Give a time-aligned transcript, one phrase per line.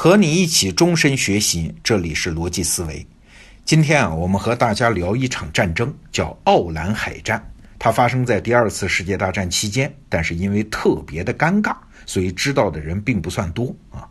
[0.00, 3.04] 和你一起终身学习，这里是逻辑思维。
[3.64, 7.44] 今天啊，我们和大家聊一场战争，叫奥兰海战。
[7.80, 11.74] 它发生在第二次世界大战期间，但是因为特别的尴尬，
[12.06, 14.06] 所以知道的人并不算多啊。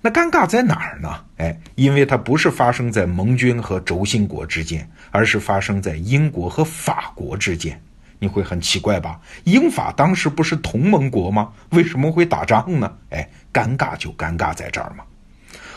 [0.00, 1.24] 那尴尬在哪儿呢？
[1.38, 7.82] 哎，因为它不是发生在盟军和轴心国之间，而是发生在英国和法国之间。
[8.20, 9.20] 你会很奇怪吧？
[9.42, 11.50] 英法当时不是同盟国吗？
[11.70, 12.92] 为什么会打仗呢？
[13.10, 15.02] 哎，尴尬就尴尬在这儿嘛。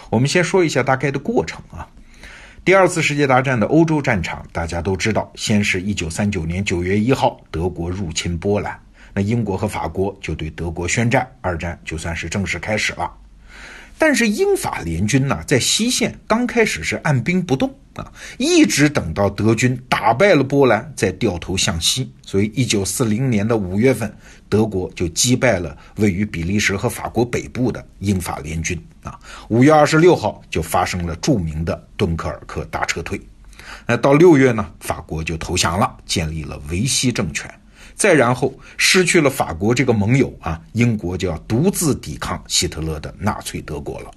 [0.09, 1.87] 我们先说一下大概的过程啊。
[2.63, 8.77] 第二次世界大战的欧洲战场，大家都知道，先是一九三九年九月一号，德国入侵波兰，
[9.13, 13.09] 那英国和法国就对德国宣战，二战就算是正式开始了。
[13.97, 22.09] 但是英法联军呢，在西线刚开始是按兵不动啊，一直等到德军打败了波兰，再掉头向西。
[22.21, 24.15] 所以，一九四零年的五月份，
[24.47, 29.19] 德国就击败了位于比利时和法国北部的英法联军啊。
[29.49, 33.19] 五月二十六号就发生了著名的敦刻尔克大撤退。
[33.85, 37.49] 那到六月呢，法国就投降了，建立了维希政权。
[37.95, 44.11] 再然后失去了法国这个盟友啊，英国就要独自抵抗希特勒的纳粹德国了。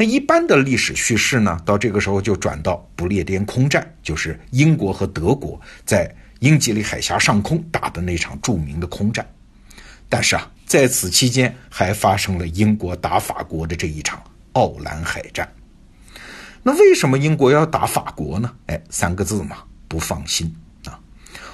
[0.00, 9.30] 那一般的历史叙事呢，到这个时候就转到不列颠空战，就是英国和德国在英吉利海峡上空打的那场著名的空战。
[10.08, 14.22] 但是啊，在此期间还发生了英国打法国的这一场
[14.54, 15.46] 奥兰海战。
[16.62, 18.50] 那为什么英国要打法国呢？
[18.68, 20.50] 哎，三个字嘛，不放心
[20.86, 20.98] 啊。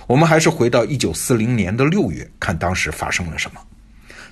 [0.07, 3.61] 我们还是回到一九四零年的六月，看当时发生了什么。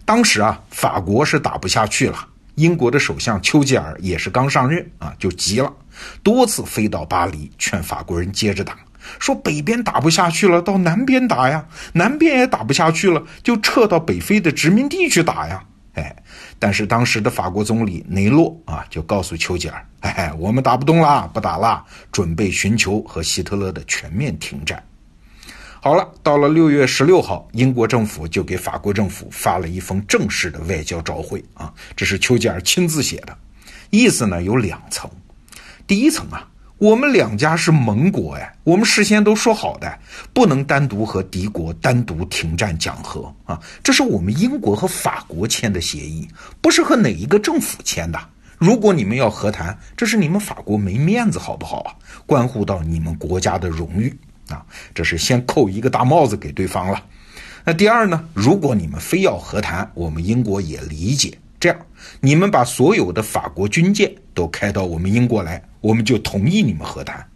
[0.05, 5.73] 当时啊，法国是打不下去了，英国的首相丘吉尔也是刚上任啊，就急了，
[6.23, 8.77] 多次飞到巴黎劝法国人接着打，
[9.19, 15.65] 说北边打不下去了，到南边打呀；南边也打不下去了，就撤到北非的殖民地去打呀。
[15.95, 16.15] 哎，
[16.59, 24.83] 但是当时的法国总理雷诺啊，就告诉丘吉尔：“哎，我们打不动了，不打了，准备寻求和希特勒的全面停战。”
[25.85, 33.37] 好了，到了六月十六号，英国政府就给法国政府发了一封正式的外交照会啊，这是丘吉尔亲自写的，
[33.91, 35.11] 意思呢有两层。
[35.87, 39.99] 第一层啊，我们两家是盟国哎，我们事先都说好的，
[40.33, 46.27] 不能单独和敌国单独停战讲和啊，这是我们英国和法国签的协议，
[46.63, 48.19] 不是和哪一个政府签的。
[48.57, 51.93] 如果你们要和谈，这是你们法国没面子好不好啊？
[52.25, 54.17] 关乎到你们国家的荣誉。
[54.49, 57.03] 啊，这是先扣一个大帽子给对方了。
[57.65, 58.29] 那第二呢？
[58.35, 61.37] 如果你们非要和谈，我们英国也理解。
[61.59, 61.79] 这样，
[62.21, 67.27] 你们把所有的法国军舰都开到我们英国来，我们就同意你们和谈。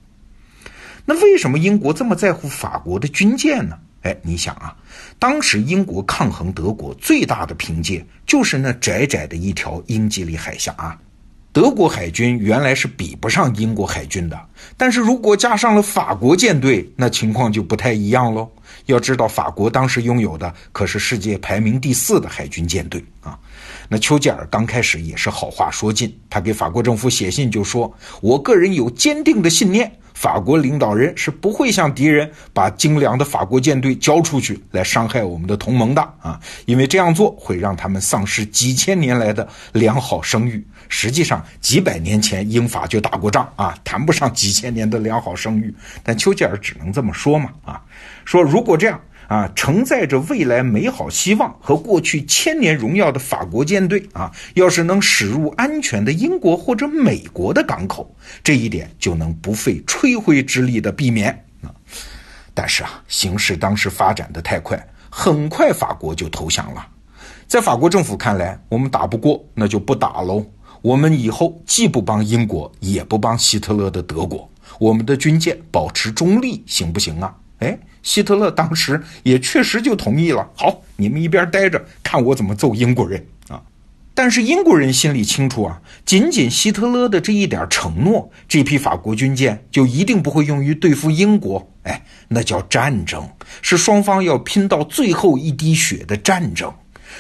[1.07, 3.79] 那为什么英国这么在乎法国的军舰呢？
[4.03, 4.77] 哎，你想啊，
[5.19, 11.01] 当时英国抗衡德国最大的凭借就是那窄窄的一条英吉利海峡啊。
[11.59, 14.41] 德国海军原来是比不上英国海军的，
[14.77, 18.49] 但是如果加上了法国舰队，那情况就不太一样喽。
[18.87, 23.37] 要知道，法国当时拥有的可是世界排名第四的海军舰队啊。
[23.89, 27.93] 那丘吉尔刚开始也是好话说尽，他给法国政府写信就说
[28.23, 36.41] ：“我个人有坚定的信念。”法国领导人是不会向敌人把精良的法国舰队交出去，来伤害我们的同盟的啊！
[36.67, 40.65] 因为这样做会让他们丧失几千年来的良好声誉。
[40.89, 45.75] 实际上，几百年前英法就打过仗啊，谈不上几千年的良好声誉。
[46.03, 47.81] 但丘吉尔只能这么说嘛啊，
[48.25, 49.01] 说如果这样。
[49.29, 58.11] 啊，承载着未来美好希望和过去千年荣耀的法国舰队啊，要是能驶入安全的英国或者美国的港口，
[58.43, 61.29] 这一点就能不费吹灰之力的避免
[61.61, 61.69] 啊。
[62.55, 66.89] 但是啊，形势当时发展的太快，很快法国就投降了。
[67.47, 70.43] 在法国政府看来，我们打不过，那就不打喽。
[70.83, 77.35] 我们以后既不帮英国，也不帮希特勒的德国，我们的军舰保持中立，行不行啊？
[77.59, 77.79] 哎。
[78.01, 80.49] 希特勒当时也确实就同意了。
[80.55, 83.61] 好，你们一边待着，看我怎么揍英国人啊！
[84.15, 91.69] 但是英国人心里清楚啊，仅仅希特勒的这一点承诺，这批法国军舰就一定不会用于对付英国。
[91.83, 93.29] 哎，那叫战争，
[93.61, 96.73] 是双方要拼到最后一滴血的战争。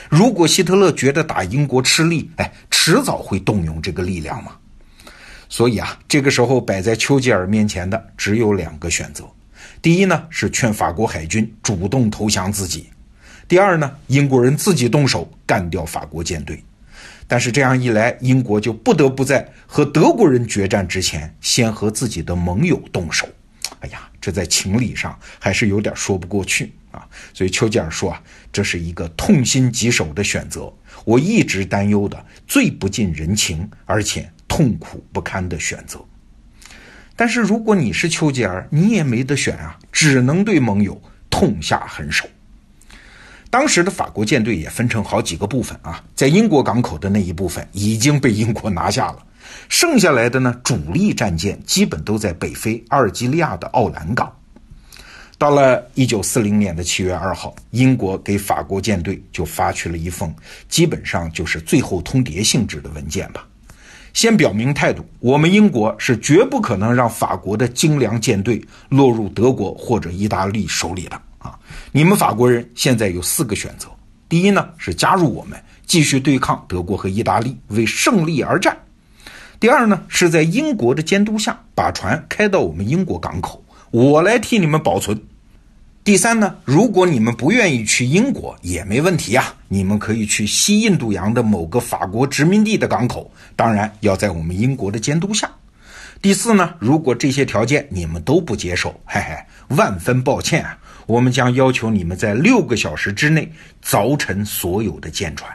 [0.08, 4.52] 如果希特勒觉得打英国吃力，哎，迟早会动用这个力量嘛。
[5.48, 9.24] 所以啊，这个时候摆在丘吉尔面前的只有两个选择。
[9.80, 12.82] 第一呢，是劝法国海军主动投降自己；
[13.46, 16.62] 第二呢，英国人自己动手干掉法国舰队。
[17.26, 23.28] 但是这样一来，英国就不得不在和德国人决战之前，先和自己的盟友动手。
[23.80, 27.06] 哎呀，这在情理上还是有点说不过去啊。
[27.32, 28.22] 所以丘吉尔说啊，
[28.52, 30.72] 这是一个痛心疾首的选择，
[31.04, 35.98] 我一直担忧的最不近人情而且痛苦不堪的选择。
[37.14, 42.28] 但是如果你是丘吉尔，你也没得选啊，只能对盟友痛下狠手。
[43.50, 49.26] 当时的法国舰队也分成好几个部分啊，在英国港口的那一部分已经被英国拿下了，
[49.68, 54.32] 剩下来的呢，主力战舰基本都在北非阿尔及利亚的奥兰港。
[55.36, 60.34] 到了一九四零年的七月二号，英国给法国舰队就发去了一封
[60.68, 63.46] 基本上就是最后通牒性质的文件吧，
[64.12, 71.20] 先表明态度，我们英国是绝不可能让法国的精良舰队落入德国或者意大利手里的。
[71.38, 71.56] 啊，
[71.92, 73.86] 你们法国人现在有四个选择：
[74.28, 75.56] 第一呢是加入我们，
[75.86, 78.74] 继续对抗德国和意大利，为胜利而战；
[79.60, 83.60] 第二呢是在英国的监督下把船开到我们英国港口，
[83.90, 85.16] 我来替你们保存；
[86.04, 95.48] 第三呢，如果你们不愿意去英国也没问题啊，你们可以去西印度洋的某个法国殖民地的港口，当然要在我们英国的监督下；
[96.22, 100.78] 第四呢，如果这些条件你们都不接受，嘿嘿，万分抱歉啊。
[101.06, 103.50] 我们将要求你们在六个小时之内
[103.84, 105.50] 凿沉所有的舰船。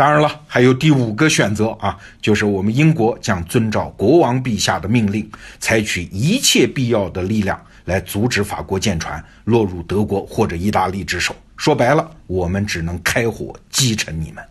[0.00, 11.36] 当然了，还有第五个选择啊，就是我们英国将遵照国王陛下的命令，采取一切必要的力量来阻止法国舰船落入德国或者意大利之手。
[11.58, 14.42] 说白了，我们只能开火击沉你们。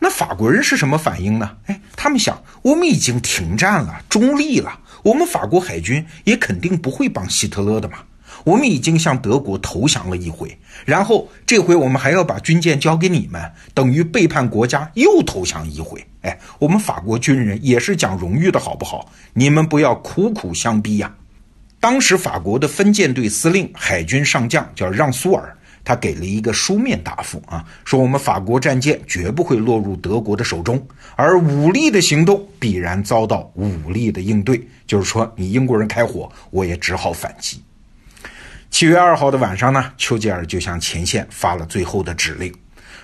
[0.00, 1.48] 那法国人是什么反应呢？
[1.66, 7.98] 哎，他们想，我们已经停战了，中立了，我们法国海军也肯定不会帮希特勒的嘛。
[8.44, 13.40] 我们已经向德国投降了一回，然后这回我们还要把军舰交给你们，
[13.74, 16.04] 等于背叛国家又投降一回。
[16.22, 19.10] 哎，我们法国军人也是讲荣誉的好不好？
[19.32, 21.12] 你们不要苦苦相逼呀！
[21.80, 25.52] 当时法国的分舰队司令海军上将叫让苏尔，
[25.82, 30.80] 他给了一个书面答复啊，说我们法国战舰绝不会落入德国的手中，
[31.16, 37.60] 而武力的行动必然遭到武力的应对，就是说你英国人开火，我也只好反击。
[38.72, 42.52] 七月二号的晚上呢，丘吉尔就向前线发了最后的指令，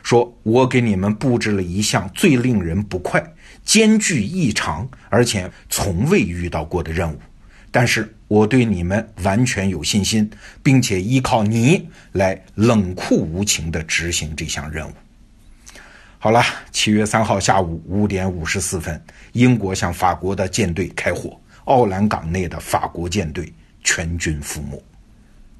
[0.02, 3.22] 说：“我给你们布置了一项最令人不快、
[3.66, 7.20] 艰巨异常，而且从未遇到过的任务，
[7.70, 10.28] 但是我对你们完全有信心，
[10.62, 14.92] 并且依靠你来冷酷无情地执行这项任务。”
[16.18, 16.42] 好了，
[16.72, 19.00] 七月三号下午五点五十四分，
[19.32, 23.52] 英国向法国的舰队开火，奥兰港内的法国舰队
[23.84, 24.82] 全军覆没。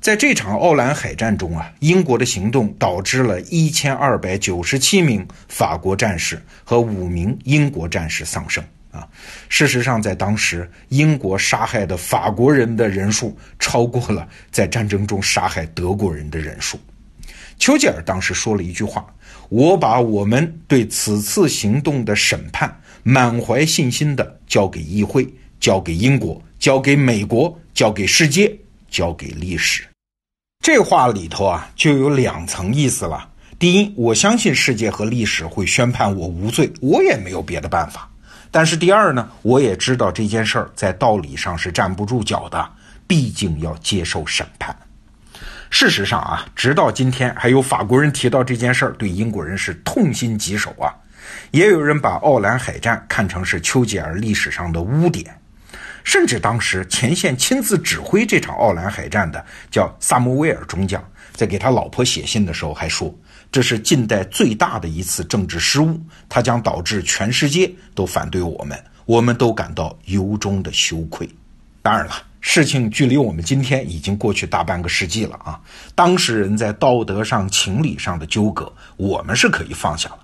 [0.01, 8.63] 在这场奥兰海战中啊，英国的行动导致了一千二百九十七名法国战士和五名英国战士丧生
[8.93, 9.07] 啊。
[9.49, 16.79] 事实上，在当时，英国杀害的法国人的人数超过了在战争中杀害德国人的人数。
[17.59, 19.05] 丘吉尔当时说了一句话
[19.51, 25.29] ：“我把我们对此次行动的审判满怀信心的交给议会，
[25.59, 28.57] 交给英国，交给美国，交给世界。”
[28.91, 29.87] 交给历史，
[30.61, 33.29] 这话里头啊就有两层意思了。
[33.59, 38.09] 第一，我相信世界和历史会宣判我无罪，我也没有别的办法。
[38.51, 42.71] 但是第二呢，我也知道这件事儿在道理上是站不住脚的，
[43.07, 44.75] 毕竟要接受审判。
[45.71, 50.95] 事实上啊，直到今天，还有法国人提到这件事儿，对英国人是痛心疾首啊。
[51.51, 55.39] 也有人把奥兰海战看成是丘吉尔历史上的污点。
[56.09, 63.15] 甚至当时前线亲自指挥这场奥兰海战的叫萨穆威尔中将，在给他老婆写信的时候还说
[63.53, 71.29] ：“这是近代最大的一次政治失误，它将导致全世界都反对我们，我们都感到由衷的羞愧。”
[71.83, 75.61] 当然了，事情距离我们今天已经过去大半个世纪了啊！
[75.95, 80.21] 当事人在道德上、情理上的纠葛，我们是可以放下了。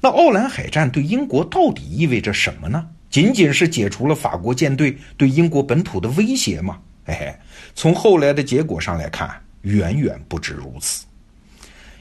[0.00, 2.88] 那奥兰海战对英国到底意味着什么呢？
[3.12, 6.78] 仅仅是解除了法国舰队对英国本土的威胁吗？
[7.04, 7.34] 嘿嘿，
[7.74, 11.04] 从后来的结果上来看，远远不止如此。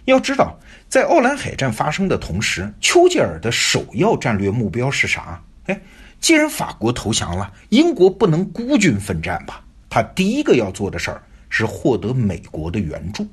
[0.06, 5.44] 要知道，在奥兰海战发生的同时，丘吉尔的首要战略目标是啥？
[5.66, 5.78] 哎，
[6.22, 9.62] 既然法国投降了，英国不能孤军奋战吧？
[9.90, 13.28] 他第一个要做的事儿是获得美国的援助。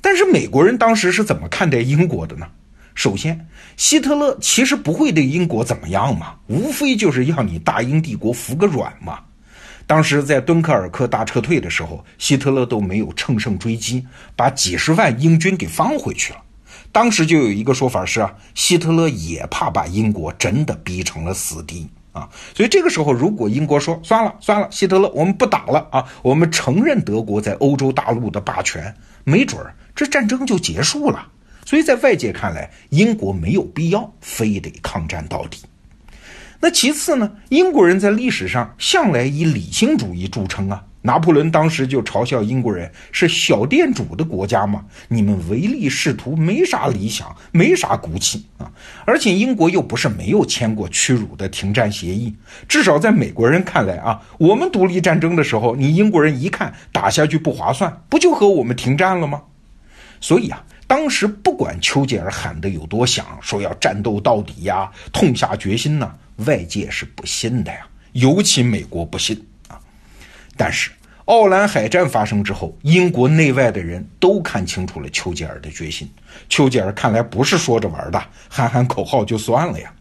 [0.00, 2.46] 但是美国人当时是怎么看待英国的呢？
[2.98, 9.20] 首先，希特勒其实不会对英国怎么样嘛，无非就是要你大英帝国服个软嘛。
[9.86, 16.40] 当时在敦刻尔克大撤退的时候，希特勒都没有乘胜追击，把几十万英军给放回去了。
[16.90, 22.22] 当时就有一个说法是啊，希特勒也怕把英国真的逼成了死敌啊。
[22.22, 22.28] 啊。
[22.52, 31.28] 所以这个时候，如果英国说算了算了，希特勒我们不打了啊，我们承认德国在欧洲大陆的霸权，没准儿这战争就结束了。
[31.68, 35.60] 所以在外界看来，英国没有必要非得抗战到底。
[36.60, 40.82] 那其次呢，英国人在历史上向来以理性主义著称啊。
[41.02, 48.72] 拿破仑当时就嘲笑英国人是小店主的国家嘛，你们唯利是图，没啥理想，没啥骨气啊！
[49.04, 52.34] 而且英国又不是没有签过屈辱的停战协议，
[52.66, 59.42] 至少在美国人看来啊，我们独立战争的时候，你英国人一看打下去不划算，不就和我们停战了吗？
[60.20, 66.12] 所以啊，当时不管丘吉尔喊得有多响，说要战斗到底呀，痛下决心呢，
[66.46, 69.78] 外界是不信的呀，尤其美国不信啊。
[70.56, 70.90] 但是，
[71.26, 76.10] 奥兰海战发生之后，英国内外的人都看清楚了丘吉尔的决心。
[76.48, 79.92] 丘吉尔看来不是说着玩的，喊喊口号就算了呀。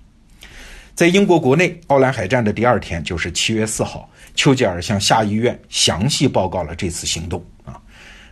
[0.96, 7.46] 在英国国内，奥兰海战的第二天，就是七月四号，丘吉尔向下议院详细报告了这次行动。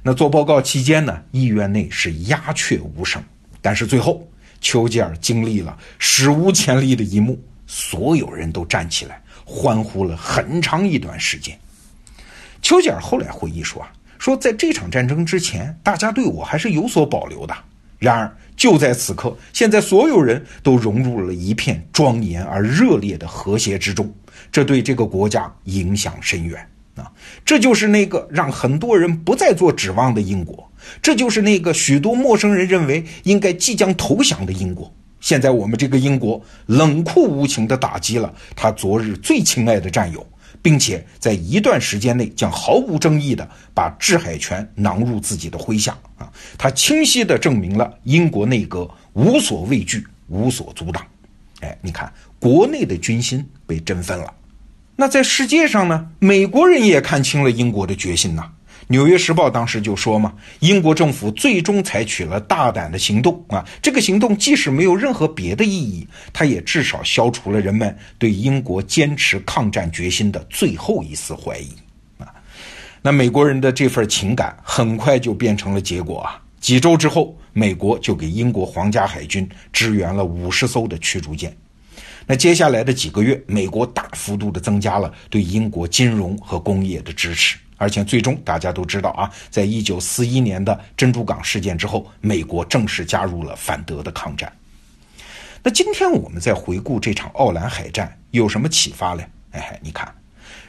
[0.08, 3.20] 那做报告期间呢，议院内是鸦雀无声。
[3.60, 4.24] 但是最后，
[4.62, 11.60] 丘吉尔经历了史无前例的一幕，所有人都站起来欢呼了很长一段时间。
[12.62, 17.56] 丘吉尔后来回忆说啊，说在这场战争之前，大家对我还是有所保留的。
[17.98, 24.14] 然而就在此刻，现在所有人都融入了一片庄严而热烈的和谐之中，
[24.52, 26.64] 这对这个国家影响深远
[26.96, 27.12] 啊！
[27.46, 30.70] 这就是那个让很多人不再做指望的英国，
[31.02, 34.94] 这就是那个许多陌生人认为应该即将投降的英国。
[35.20, 40.26] 现在我们这个英国冷酷无情地打击了他昨日最亲爱的战友。
[40.62, 46.28] 并且在一段时间内将毫无争议地把制海权囊入自己的麾下啊！
[46.58, 51.06] 他清晰地证明了英国内阁无所畏惧、无所阻挡。
[51.60, 54.34] 哎，你看，国内的军心被振奋了。
[54.98, 56.08] 那在世界上呢？
[56.20, 58.44] 美国人也看清了英国的决心呐。
[58.88, 63.66] 《纽约时报》当时就说嘛，英国政府最终采取了大胆的行动啊！
[63.82, 71.70] 这个行动即使没有任何别的意义，它也至少消除了人们对英国坚持抗战决心的最后一丝怀疑
[72.20, 72.32] 啊！
[73.02, 76.40] 那美国人的这份情感很快就变成了结果啊！
[76.62, 81.54] 几周之后，美国就给英国皇家海军支援了五十艘的驱逐舰。
[82.28, 87.58] 那接下来的几个月，美国大幅度的增加了对英国金融和工业的支持。
[87.78, 94.50] 而且最终大家都知道啊，在一九四一年的珍珠港事件之后，美国正式加入了反德的抗战。
[95.62, 99.24] 那今天我们在回顾这场奥兰海战，有什么启发呢？
[99.52, 100.10] 哎，你看，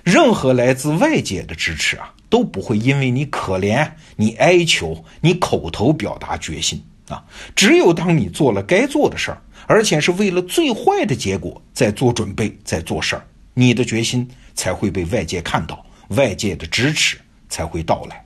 [0.03, 7.23] 任何来自外界的支持啊，都不会因为你可怜、你哀求、你口头表达决心啊，
[7.55, 15.85] 只有当你做了该做的事儿，而且是为了最坏的结果在做准备、在做事儿，你的决心才会被外界看到。
[16.11, 18.25] 外界的支持才会到来，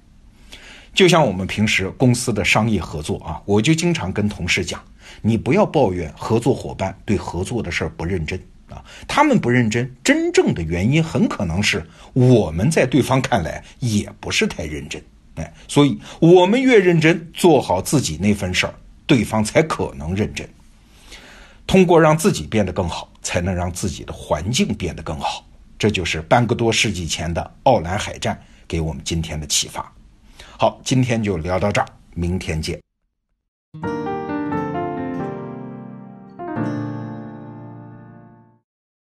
[0.92, 4.78] 就像我们平时公司的商业合作啊，我就经常跟同事讲，
[5.22, 11.82] 你不要抱怨合作伙伴对合作的事儿不认真啊，他们不认真，真正的原因很可能是
[12.12, 15.02] 我们在对方看来也不是太认真，
[15.36, 18.74] 哎，所以我们越认真做好自己那份事儿，
[19.06, 20.46] 对方才可能认真。
[21.70, 25.46] 通过让自己变得更好，才能让自己的环境变得更好。
[25.78, 28.36] 这就是半个多世纪前的奥兰海战
[28.66, 29.92] 给我们今天的启发。
[30.58, 32.80] 好，今天就聊到这儿，明天见。